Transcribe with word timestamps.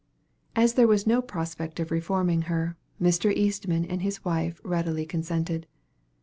As 0.55 0.73
there 0.73 0.87
was 0.87 1.05
no 1.05 1.21
prospect 1.21 1.79
of 1.79 1.91
reforming 1.91 2.41
her, 2.49 2.75
Mr. 2.99 3.31
Eastman 3.31 3.85
and 3.85 4.01
his 4.01 4.25
wife 4.25 4.59
readily 4.63 5.05
consented. 5.05 5.67